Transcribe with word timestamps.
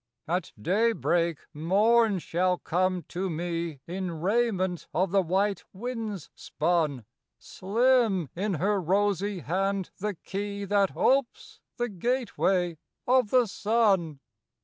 At 0.27 0.51
daybreak 0.59 1.37
Morn 1.53 2.17
shall 2.17 2.57
come 2.57 3.03
to 3.09 3.29
me 3.29 3.81
In 3.85 4.19
raiment 4.19 4.87
of 4.95 5.11
the 5.11 5.21
white 5.21 5.63
winds 5.73 6.31
spun; 6.33 7.05
Slim 7.37 8.27
in 8.35 8.55
her 8.55 8.81
rosy 8.81 9.41
hand 9.41 9.91
the 9.99 10.15
key 10.15 10.65
That 10.65 10.97
opes 10.97 11.59
the 11.77 11.87
gateway 11.87 12.79
of 13.05 13.29
the 13.29 13.45
sun. 13.45 14.19